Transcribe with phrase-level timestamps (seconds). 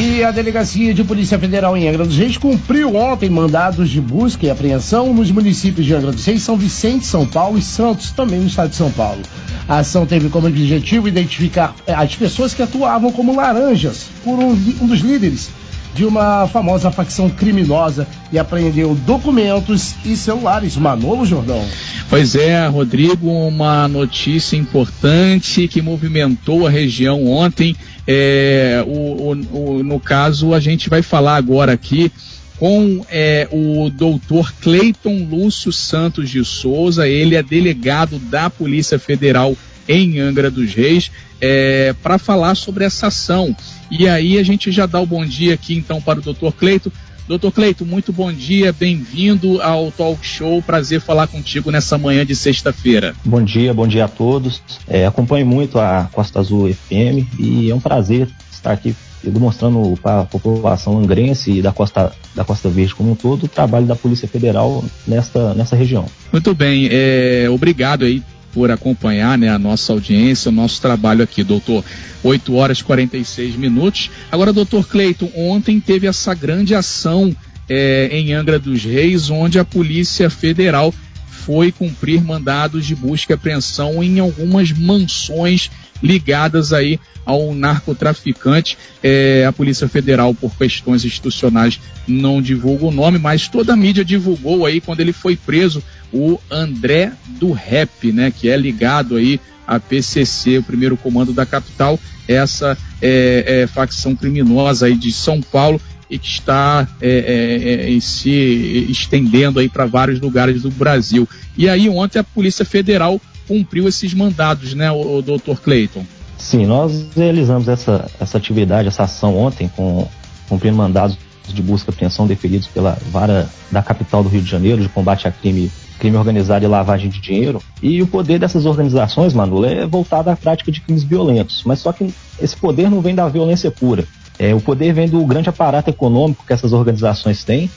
[0.00, 4.46] E a Delegacia de Polícia Federal em Angra dos Reis cumpriu ontem mandados de busca
[4.46, 8.40] e apreensão nos municípios de Angra dos Reis, São Vicente, São Paulo e Santos, também
[8.40, 9.20] no estado de São Paulo.
[9.68, 14.52] A ação teve como objetivo identificar eh, as pessoas que atuavam como laranjas por um,
[14.80, 15.50] um dos líderes
[15.94, 20.76] de uma famosa facção criminosa e apreendeu documentos e celulares.
[20.76, 21.62] Manolo Jordão.
[22.08, 27.76] Pois é, Rodrigo, uma notícia importante que movimentou a região ontem.
[28.12, 32.10] É, o, o, o, no caso, a gente vai falar agora aqui
[32.58, 39.56] com é, o doutor Cleiton Lúcio Santos de Souza, ele é delegado da Polícia Federal
[39.88, 43.56] em Angra dos Reis, é, para falar sobre essa ação.
[43.88, 46.92] E aí a gente já dá o bom dia aqui então para o doutor Cleito.
[47.30, 50.60] Doutor Cleito, muito bom dia, bem-vindo ao Talk Show.
[50.60, 53.14] Prazer falar contigo nessa manhã de sexta-feira.
[53.24, 54.60] Bom dia, bom dia a todos.
[54.88, 60.22] É, acompanho muito a Costa Azul FM e é um prazer estar aqui demonstrando para
[60.22, 63.94] a população angrense e da Costa, da Costa Verde como um todo o trabalho da
[63.94, 66.06] Polícia Federal nesta, nessa região.
[66.32, 71.42] Muito bem, é, obrigado aí por acompanhar né, a nossa audiência, o nosso trabalho aqui,
[71.42, 71.84] doutor.
[72.22, 74.10] 8 horas e 46 minutos.
[74.30, 77.34] Agora, doutor Cleiton, ontem teve essa grande ação
[77.68, 80.92] é, em Angra dos Reis, onde a Polícia Federal
[81.30, 85.70] foi cumprir mandados de busca e apreensão em algumas mansões
[86.02, 88.76] ligadas aí ao narcotraficante.
[89.02, 94.04] É, a Polícia Federal, por questões institucionais, não divulga o nome, mas toda a mídia
[94.04, 99.40] divulgou aí quando ele foi preso o André do Rap, né, que é ligado aí
[99.66, 105.40] à PCC, o primeiro comando da capital, essa é, é, facção criminosa aí de São
[105.40, 111.28] Paulo e que está é, é, é se estendendo aí para vários lugares do Brasil.
[111.56, 115.60] E aí ontem a Polícia Federal cumpriu esses mandados, né, o, o Dr.
[115.62, 116.04] Clayton?
[116.36, 120.08] Sim, nós realizamos essa, essa atividade, essa ação ontem, com
[120.48, 121.16] cumprindo mandados
[121.46, 125.28] de busca e apreensão deferidos pela vara da capital do Rio de Janeiro de combate
[125.28, 127.62] a crime, crime organizado e lavagem de dinheiro.
[127.82, 131.62] E o poder dessas organizações, Manu, é voltado à prática de crimes violentos.
[131.64, 134.04] Mas só que esse poder não vem da violência pura.
[134.40, 137.70] É, o poder vem do grande aparato econômico que essas organizações têm.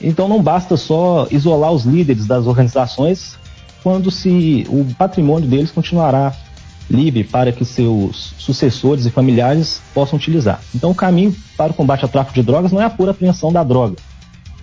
[0.00, 3.36] Então não basta só isolar os líderes das organizações
[3.82, 6.32] quando se o patrimônio deles continuará
[6.88, 10.60] livre para que seus sucessores e familiares possam utilizar.
[10.72, 13.52] Então, o caminho para o combate ao tráfico de drogas não é a pura apreensão
[13.52, 13.96] da droga.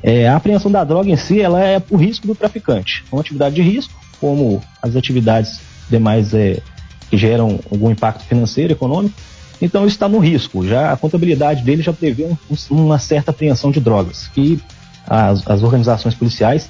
[0.01, 3.03] É, a apreensão da droga em si ela é por risco do traficante.
[3.11, 5.59] É uma atividade de risco, como as atividades
[5.89, 6.61] demais é,
[7.09, 9.15] que geram algum impacto financeiro, econômico.
[9.63, 10.67] Então, está no risco.
[10.67, 12.37] Já a contabilidade dele já prevê um,
[12.69, 14.59] uma certa apreensão de drogas, que
[15.07, 16.69] as, as organizações policiais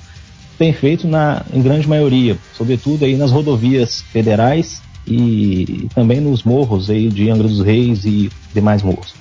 [0.60, 6.88] tem feito na, em grande maioria, sobretudo aí nas rodovias federais e também nos morros
[6.88, 9.16] aí de Angra dos Reis e demais morros.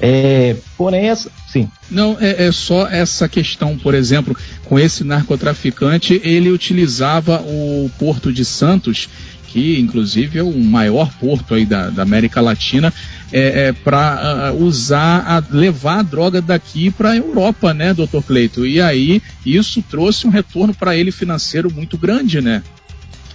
[0.00, 1.68] É, porém, essa, sim.
[1.90, 4.34] Não, é, é, só essa questão, por exemplo,
[4.64, 9.08] com esse narcotraficante, ele utilizava o Porto de Santos
[9.52, 12.92] que inclusive é o maior porto aí da, da América Latina,
[13.30, 18.22] é, é para uh, usar, a, levar a droga daqui para a Europa, né, doutor
[18.22, 18.66] Cleito?
[18.66, 22.62] E aí isso trouxe um retorno para ele financeiro muito grande, né?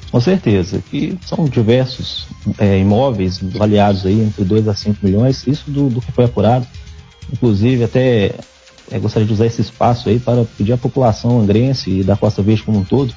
[0.09, 5.69] Com certeza, que são diversos é, imóveis avaliados aí entre 2 a 5 milhões, isso
[5.69, 6.65] do, do que foi apurado.
[7.31, 8.31] Inclusive, até
[8.89, 12.41] é, gostaria de usar esse espaço aí para pedir à população angrense e da Costa
[12.41, 13.13] Verde como um todo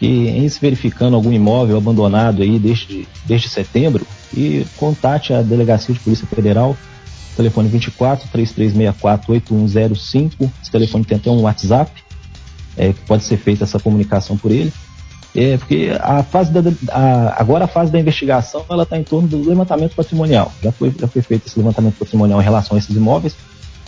[0.00, 5.94] que em se verificando algum imóvel abandonado aí desde, desde setembro, e contate a Delegacia
[5.94, 6.74] de Polícia Federal,
[7.36, 11.92] telefone 24 3364 8105, esse telefone tem até um WhatsApp,
[12.78, 14.72] é, que pode ser feita essa comunicação por ele.
[15.36, 19.28] É, porque a fase da, a, agora a fase da investigação ela está em torno
[19.28, 20.50] do levantamento patrimonial.
[20.62, 23.36] Já foi, já foi feito esse levantamento patrimonial em relação a esses imóveis,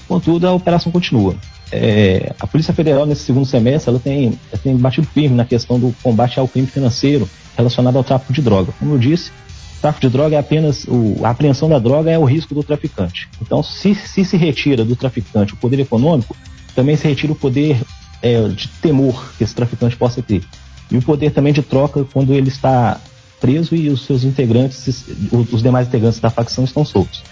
[0.07, 1.35] contudo a operação continua
[1.73, 5.81] é, a Polícia Federal nesse segundo semestre ela tem, ela tem batido firme na questão
[5.81, 8.73] do combate ao crime financeiro relacionado ao tráfico de droga.
[8.79, 9.33] Como eu disse,
[9.81, 13.29] tráfico de droga é apenas o, a apreensão da droga é o risco do traficante.
[13.41, 16.37] Então, se, se se retira do traficante o poder econômico,
[16.75, 17.81] também se retira o poder
[18.21, 20.43] é, de temor que esse traficante possa ter.
[20.91, 23.01] E o poder também de troca quando ele está
[23.41, 27.23] preso e os seus integrantes, os demais integrantes da facção estão soltos.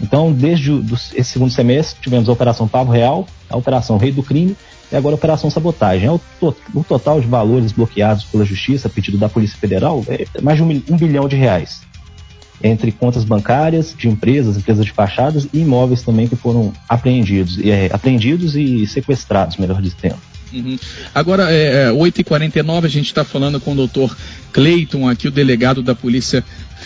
[0.00, 4.12] Então, desde o, do, esse segundo semestre, tivemos a Operação Pavo Real, a Operação Rei
[4.12, 4.56] do Crime
[4.90, 6.06] e agora a Operação Sabotagem.
[6.06, 10.04] É o, to, o, total de valores bloqueados pela Justiça, a pedido da Polícia Federal,
[10.08, 11.80] é mais de um, um bilhão de reais.
[12.62, 17.90] Entre contas bancárias, de empresas, empresas de fachadas e imóveis também que foram apreendidos, é,
[17.92, 20.16] apreendidos e sequestrados, melhor dizendo.
[20.52, 20.78] Uhum.
[21.14, 24.16] Agora, é, 8h49, é, a gente está falando com o doutor
[24.52, 26.42] Cleiton, aqui, o delegado da Polícia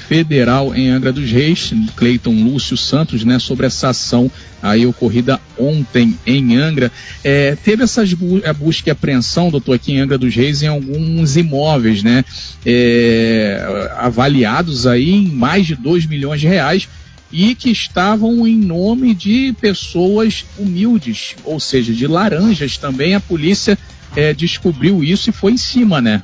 [0.08, 4.30] Federal em Angra dos Reis, Cleiton Lúcio Santos, né, sobre essa ação
[4.62, 6.90] aí ocorrida ontem em Angra.
[7.24, 11.36] É, teve essa bu busca e apreensão, doutor, aqui em Angra dos Reis, em alguns
[11.36, 12.24] imóveis, né,
[12.64, 16.88] é, avaliados aí em mais de 2 milhões de reais
[17.32, 23.14] e que estavam em nome de pessoas humildes, ou seja, de laranjas também.
[23.14, 23.78] A polícia
[24.16, 26.22] é, descobriu isso e foi em cima, né?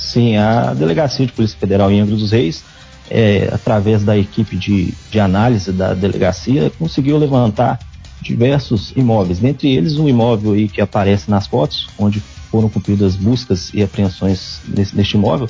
[0.00, 2.64] Sim, a Delegacia de Polícia Federal em Angra dos Reis
[3.10, 7.78] é, através da equipe de, de análise da delegacia, conseguiu levantar
[8.22, 12.20] diversos imóveis, dentre eles um imóvel aí que aparece nas fotos, onde
[12.50, 15.48] foram cumpridas buscas e apreensões nesse, neste imóvel.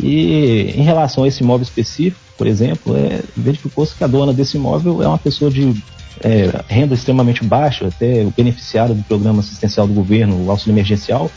[0.00, 4.56] E em relação a esse imóvel específico, por exemplo, é, verificou-se que a dona desse
[4.56, 5.74] imóvel é uma pessoa de
[6.22, 11.30] é, renda extremamente baixa, até beneficiária do programa assistencial do governo, o auxílio emergencial.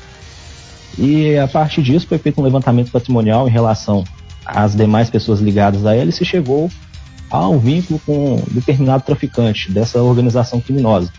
[0.98, 4.04] E a partir disso foi feito um levantamento patrimonial em relação
[4.46, 6.70] as demais pessoas ligadas a ele se chegou
[7.30, 11.12] a um vínculo com um determinado traficante dessa organização criminosa.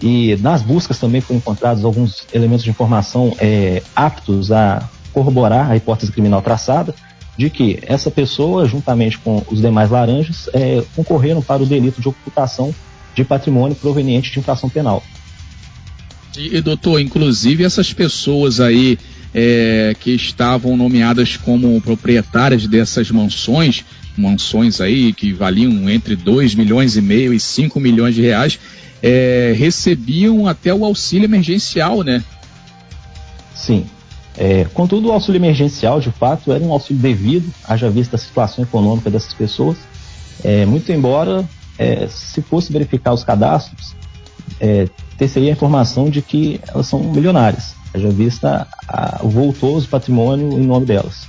[0.00, 5.76] E nas buscas também foram encontrados alguns elementos de informação é, aptos a corroborar a
[5.76, 6.94] hipótese criminal traçada
[7.36, 12.08] de que essa pessoa, juntamente com os demais laranjas, é, concorreram para o delito de
[12.08, 12.74] ocultação
[13.14, 15.02] de patrimônio proveniente de infração penal.
[16.40, 18.98] E, e doutor, inclusive essas pessoas aí
[19.34, 23.84] é, que estavam nomeadas como proprietárias dessas mansões,
[24.16, 28.58] mansões aí que valiam entre 2 milhões e meio e 5 milhões de reais,
[29.02, 32.24] é, recebiam até o auxílio emergencial, né?
[33.54, 33.84] Sim.
[34.38, 38.64] É, contudo, o auxílio emergencial, de fato, era um auxílio devido, haja vista a situação
[38.64, 39.76] econômica dessas pessoas.
[40.42, 41.46] É, muito embora,
[41.78, 43.94] é, se fosse verificar os cadastros,
[45.24, 50.52] é, ter-se a informação de que elas são milionárias haja vista a, o voltoso patrimônio
[50.52, 51.28] em nome delas.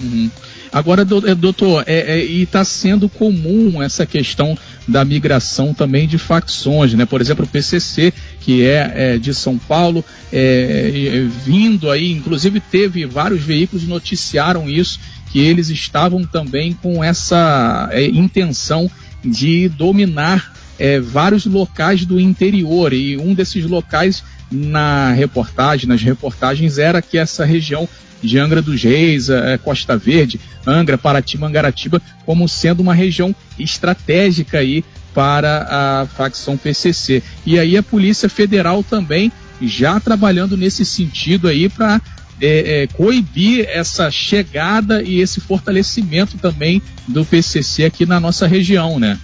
[0.00, 0.30] Uhum.
[0.72, 6.18] Agora, é, doutor, é, é, e está sendo comum essa questão da migração também de
[6.18, 7.06] facções, né?
[7.06, 12.60] Por exemplo, o PCC, que é, é de São Paulo, é, é, vindo aí, inclusive
[12.60, 15.00] teve vários veículos noticiaram isso,
[15.32, 18.90] que eles estavam também com essa intenção
[19.24, 20.55] de dominar
[21.00, 27.44] vários locais do interior e um desses locais na reportagem, nas reportagens, era que essa
[27.44, 27.88] região
[28.22, 34.58] de Angra dos Reis, é, Costa Verde, Angra, Paraty, Mangaratiba, como sendo uma região estratégica
[34.58, 34.84] aí
[35.14, 37.22] para a facção PCC.
[37.44, 39.32] E aí a Polícia Federal também
[39.62, 42.00] já trabalhando nesse sentido aí para
[42.40, 48.98] é, é, coibir essa chegada e esse fortalecimento também do PCC aqui na nossa região,
[48.98, 49.18] né?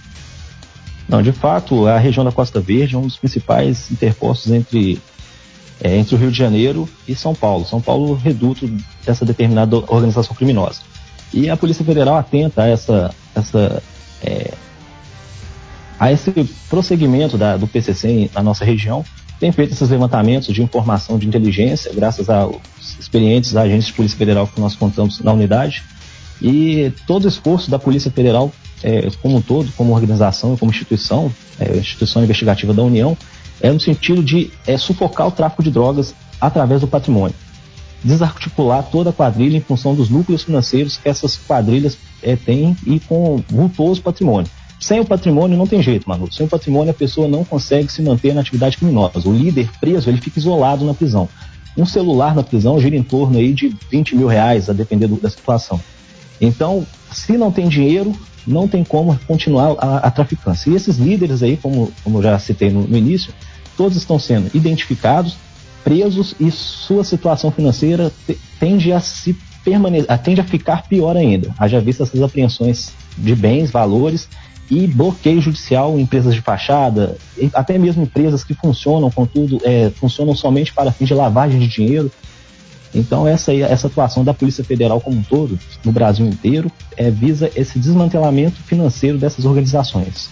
[1.13, 4.99] Não, de fato, a região da Costa Verde é um dos principais interpostos entre
[5.79, 7.65] é, entre o Rio de Janeiro e São Paulo.
[7.65, 8.67] São Paulo, reduto
[9.05, 10.81] dessa determinada organização criminosa.
[11.31, 13.83] E a Polícia Federal atenta a essa, essa
[14.23, 14.55] é,
[15.99, 16.31] a esse
[16.67, 19.05] prosseguimento da, do PCC na nossa região,
[19.39, 22.57] tem feito esses levantamentos de informação de inteligência, graças aos
[22.99, 25.83] experientes agentes de Polícia Federal que nós contamos na unidade.
[26.41, 28.51] E todo o esforço da Polícia Federal,
[28.83, 33.17] é, como um todo, como organização, como instituição, é, instituição investigativa da União,
[33.61, 37.35] é no sentido de é, sufocar o tráfico de drogas através do patrimônio.
[38.03, 42.99] Desarticular toda a quadrilha em função dos núcleos financeiros que essas quadrilhas é, têm e
[42.99, 44.51] com vultoso patrimônio.
[44.79, 46.29] Sem o patrimônio não tem jeito, Manu.
[46.29, 49.25] Sem o patrimônio a pessoa não consegue se manter na atividade criminosa.
[49.25, 51.29] O líder preso, ele fica isolado na prisão.
[51.77, 55.15] Um celular na prisão gira em torno aí de 20 mil reais, a depender do,
[55.15, 55.79] da situação.
[56.45, 58.13] Então, se não tem dinheiro,
[58.45, 60.69] não tem como continuar a, a traficância.
[60.69, 63.33] E esses líderes aí, como, como já citei no, no início,
[63.77, 65.35] todos estão sendo identificados,
[65.83, 68.11] presos e sua situação financeira
[68.59, 71.53] tende a se permanecer, tende a ficar pior ainda.
[71.57, 74.27] Haja visto essas apreensões de bens, valores
[74.69, 77.17] e bloqueio judicial em empresas de fachada,
[77.53, 82.11] até mesmo empresas que funcionam, contudo, é, funcionam somente para fins de lavagem de dinheiro.
[82.93, 87.49] Então essa, essa atuação da Polícia Federal como um todo, no Brasil inteiro, é, visa
[87.55, 90.29] esse desmantelamento financeiro dessas organizações.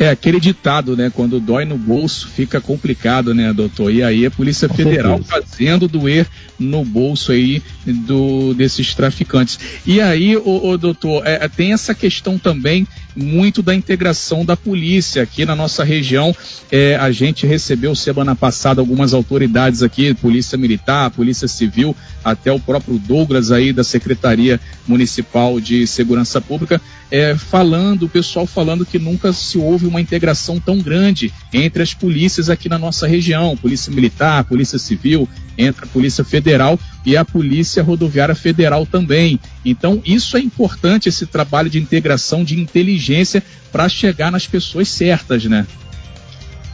[0.00, 1.12] É aquele ditado, né?
[1.14, 3.92] Quando dói no bolso, fica complicado, né, doutor?
[3.92, 5.42] E aí a Polícia Com Federal certeza.
[5.46, 6.26] fazendo doer
[6.58, 9.58] no bolso aí do, desses traficantes.
[9.86, 15.44] E aí, o, doutor, é, tem essa questão também muito da integração da polícia aqui
[15.44, 16.34] na nossa região.
[16.70, 22.60] É, a gente recebeu semana passada algumas autoridades aqui, Polícia Militar, Polícia Civil, até o
[22.60, 28.98] próprio Douglas aí da Secretaria Municipal de Segurança Pública, é, falando, o pessoal falando que
[28.98, 33.92] nunca se houve uma integração tão grande entre as polícias aqui na nossa região, Polícia
[33.92, 39.40] Militar, Polícia Civil, entre a Polícia Federal, e a Polícia Rodoviária Federal também.
[39.64, 43.42] Então, isso é importante, esse trabalho de integração de inteligência
[43.72, 45.66] para chegar nas pessoas certas, né?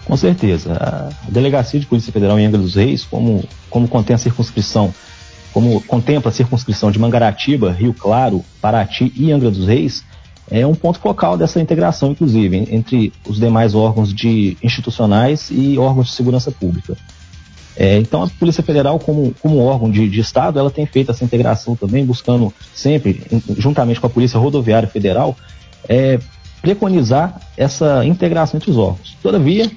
[0.04, 0.74] Com certeza.
[0.74, 4.94] A Delegacia de Polícia Federal em Angra dos Reis, como, como contém a circunscrição,
[5.52, 10.04] como contempla a circunscrição de Mangaratiba, Rio Claro, Paraty e Angra dos Reis,
[10.48, 16.08] é um ponto focal dessa integração, inclusive, entre os demais órgãos de institucionais e órgãos
[16.08, 16.96] de segurança pública.
[17.76, 21.24] É, então, a Polícia Federal, como, como órgão de, de, Estado, ela tem feito essa
[21.24, 23.22] integração também, buscando sempre,
[23.58, 25.36] juntamente com a Polícia Rodoviária Federal,
[25.86, 26.18] é,
[26.62, 29.16] preconizar essa integração entre os órgãos.
[29.22, 29.70] Todavia,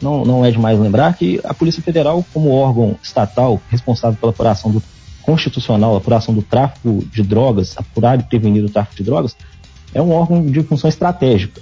[0.00, 4.70] não, não é demais lembrar que a Polícia Federal, como órgão estatal responsável pela apuração
[4.70, 4.82] do
[5.22, 9.36] constitucional, apuração do tráfico de drogas, apurar e prevenir o tráfico de drogas,
[9.92, 11.60] é um órgão de função estratégica.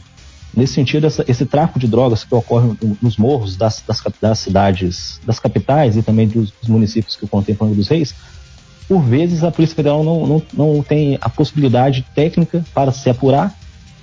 [0.57, 5.21] Nesse sentido, essa, esse tráfico de drogas que ocorre nos morros das, das, das, cidades,
[5.27, 8.15] das capitais e também dos, dos municípios que contemplam dos Reis,
[8.89, 13.55] por vezes a Polícia Federal não, não, não tem a possibilidade técnica para se apurar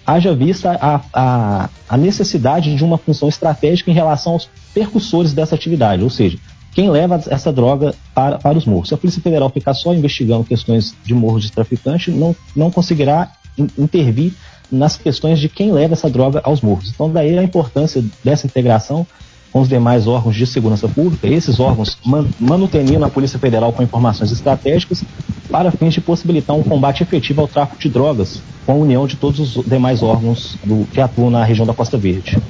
[0.06, 5.56] haja vista a, a, a, necessidade de uma função estratégica em relação aos percussores dessa
[5.56, 6.38] atividade, ou seja,
[6.74, 8.90] quem leva essa droga para, para os morros.
[8.90, 13.32] Se a Polícia Federal ficar só investigando questões de morros de traficante, não, não conseguirá
[13.58, 14.34] intervir
[14.72, 16.90] nas questões de quem leva essa droga aos morros.
[16.94, 19.06] Então, daí a importância dessa integração
[19.54, 23.84] com os demais órgãos de segurança pública, esses órgãos man, manutenindo a Polícia Federal com
[23.84, 25.04] informações estratégicas
[25.52, 29.16] para fins de possibilitar um combate efetivo ao tráfico de drogas, com a união de
[29.16, 32.42] todos os demais órgãos do, que atuam na região da Costa Verde.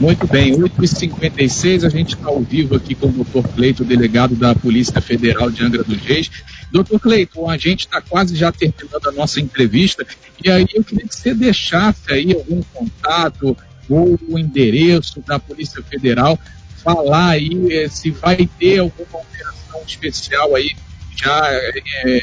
[0.00, 4.52] Muito bem, 8h56, a gente está ao vivo aqui com o doutor Cleito, delegado da
[4.54, 6.28] Polícia Federal de Angra dos Reis.
[6.70, 10.06] Doutor Cleito, a gente está quase já terminando a nossa entrevista,
[10.42, 13.56] e aí eu queria que você deixasse aí algum contato,
[13.88, 16.38] ou o endereço da Polícia Federal,
[16.82, 20.70] falar aí é, se vai ter alguma operação especial aí
[21.16, 22.20] já é,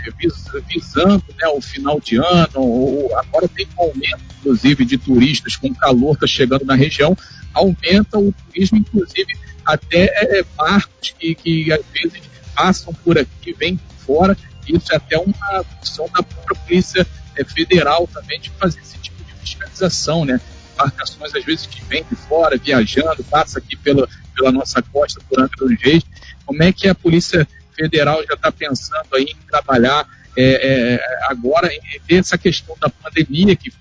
[0.67, 5.73] visando né, o final de ano, ou agora tem um aumento, inclusive, de turistas com
[5.73, 7.15] calor está chegando na região,
[7.53, 12.21] aumenta o turismo, inclusive até é, barcos que, que às vezes
[12.55, 14.37] passam por aqui, vêm fora,
[14.67, 19.23] isso é até uma função da própria Polícia é, Federal também de fazer esse tipo
[19.23, 20.39] de fiscalização, né?
[20.73, 25.39] embarcações, às vezes, que vêm de fora, viajando, passa aqui pela, pela nossa costa, por
[25.39, 26.03] Angra dos Reis.
[26.45, 30.99] Como é que a Polícia Federal já está pensando aí em trabalhar é, é,
[31.29, 33.73] agora, em essa questão da pandemia, que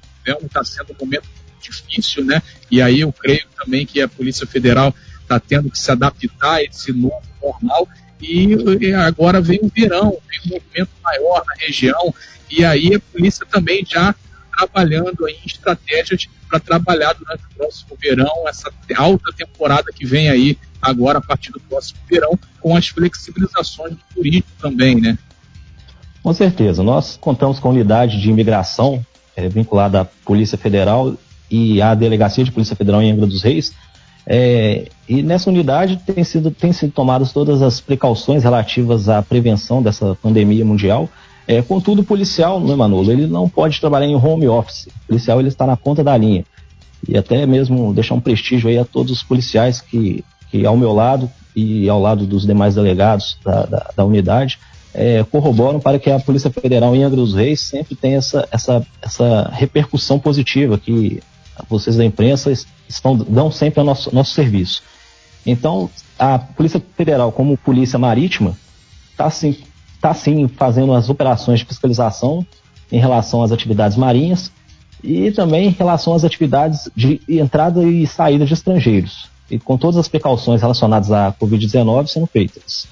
[0.43, 1.29] está sendo um momento
[1.61, 2.43] difícil, né?
[2.71, 6.63] E aí eu creio também que a Polícia Federal está tendo que se adaptar a
[6.63, 7.89] esse novo normal.
[8.21, 8.57] E,
[8.95, 12.15] agora vem o verão, vem um movimento maior na região,
[12.51, 14.15] e aí a polícia também já
[14.57, 20.59] trabalhando em estratégias para trabalhar durante o próximo verão, essa alta temporada que vem aí
[20.81, 25.19] agora a partir do próximo verão, com as flexibilizações do turismo também, né?
[26.23, 26.83] Com certeza.
[26.83, 29.05] Nós contamos com a unidade de imigração
[29.35, 31.17] é, vinculada à Polícia Federal
[31.51, 33.73] e à Delegacia de Polícia Federal em Angra dos Reis.
[34.27, 39.81] É, e nessa unidade tem sido, tem sido tomadas todas as precauções relativas à prevenção
[39.81, 41.09] dessa pandemia mundial
[41.47, 44.87] é, contudo, o policial, não é, Manolo, ele não pode trabalhar em home office.
[44.87, 46.45] O policial ele está na ponta da linha.
[47.09, 50.93] E até mesmo deixar um prestígio aí a todos os policiais que, que ao meu
[50.93, 54.59] lado e ao lado dos demais delegados da, da, da unidade,
[54.93, 58.85] é, corroboram para que a Polícia Federal em Angra dos Reis sempre tenha essa, essa,
[59.01, 61.23] essa repercussão positiva que
[61.69, 62.53] vocês da imprensa
[62.89, 64.83] estão, dão sempre ao nosso, nosso serviço.
[65.45, 68.57] Então, a Polícia Federal, como Polícia Marítima,
[69.13, 69.57] está assim,
[69.95, 72.45] está sim fazendo as operações de fiscalização
[72.91, 74.51] em relação às atividades marinhas
[75.03, 79.97] e também em relação às atividades de entrada e saída de estrangeiros, e com todas
[79.97, 82.89] as precauções relacionadas à Covid-19 sendo feitas.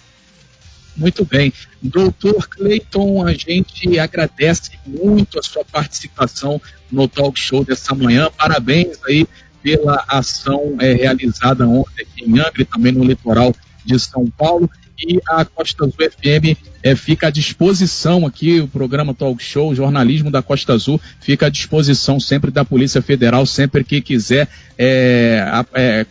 [0.97, 1.53] Muito bem.
[1.83, 6.61] Doutor Cleiton, a gente agradece muito a sua participação
[6.91, 8.31] no talk show dessa manhã.
[8.37, 9.27] Parabéns aí
[9.63, 14.71] pela ação é, realizada ontem aqui em Angra e também no litoral de São Paulo
[14.99, 20.31] e a Costa Azul FM é, fica à disposição aqui, o programa Talk Show, jornalismo
[20.31, 24.49] da Costa Azul, fica à disposição sempre da Polícia Federal, sempre que quiser
[24.79, 26.07] é,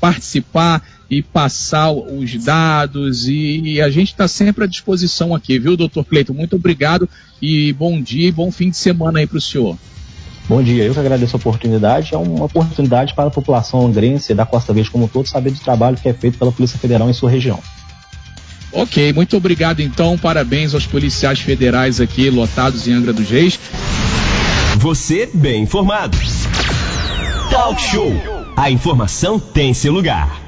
[0.00, 5.76] participar e passar os dados e, e a gente está sempre à disposição aqui, viu,
[5.76, 6.32] doutor Cleiton?
[6.32, 7.08] Muito obrigado
[7.40, 9.76] e bom dia e bom fim de semana aí para o senhor.
[10.48, 12.14] Bom dia, eu que agradeço a oportunidade.
[12.14, 15.58] É uma oportunidade para a população angrense da Costa Verde como um todo saber do
[15.58, 17.60] trabalho que é feito pela Polícia Federal em sua região.
[18.72, 20.16] Ok, muito obrigado então.
[20.16, 23.58] Parabéns aos policiais federais aqui lotados em Angra dos Reis.
[24.78, 26.16] Você bem informado.
[27.50, 28.12] Talk Show.
[28.56, 30.45] A informação tem seu lugar.